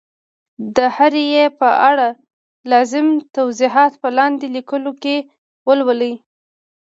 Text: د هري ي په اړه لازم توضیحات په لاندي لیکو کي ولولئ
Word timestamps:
د 0.75 0.77
هري 0.95 1.25
ي 1.39 1.45
په 1.59 1.69
اړه 1.89 2.09
لازم 2.71 3.07
توضیحات 3.35 3.93
په 4.01 4.07
لاندي 4.17 4.47
لیکو 4.55 4.77
کي 5.03 5.15
ولولئ 5.67 6.13